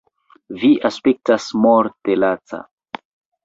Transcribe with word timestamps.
Vi 0.61 0.69
aspektas 0.89 1.47
morte 1.67 2.19
laca. 2.25 2.65